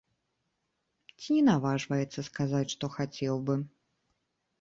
[1.19, 3.59] Ці не наважваецца сказаць, што хацеў бы.